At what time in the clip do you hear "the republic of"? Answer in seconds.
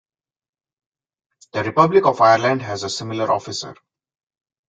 1.53-2.21